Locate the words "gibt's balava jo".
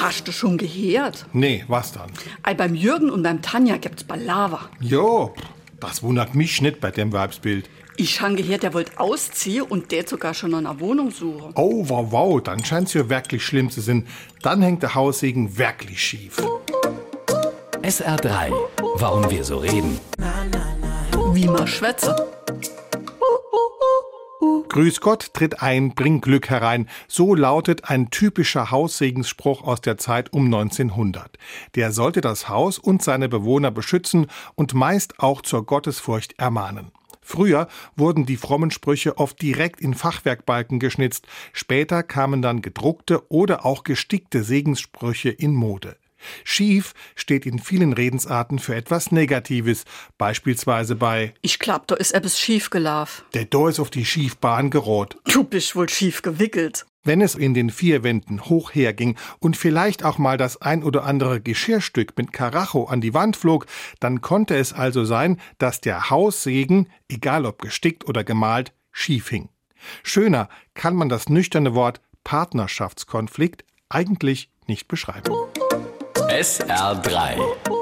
3.76-5.34